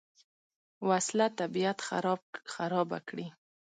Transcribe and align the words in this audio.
وسله 0.89 1.25
طبیعت 1.39 1.77
خرابه 2.55 2.99
کړي 3.07 3.27